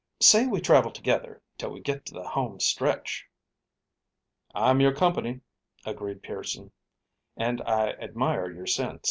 Say 0.19 0.47
we 0.47 0.61
travel 0.61 0.89
together 0.89 1.43
till 1.59 1.69
we 1.71 1.79
get 1.79 2.07
to 2.07 2.13
the 2.15 2.27
home 2.29 2.59
stretch." 2.59 3.27
"I'm 4.55 4.81
your 4.81 4.95
company," 4.95 5.41
agreed 5.85 6.23
Pearson, 6.23 6.71
"and 7.37 7.61
I 7.67 7.91
admire 7.91 8.51
your 8.51 8.65
sense. 8.65 8.99